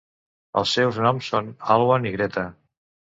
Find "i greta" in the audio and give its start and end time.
2.13-2.47